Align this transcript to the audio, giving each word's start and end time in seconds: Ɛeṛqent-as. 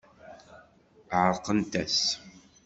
Ɛeṛqent-as. 1.21 1.99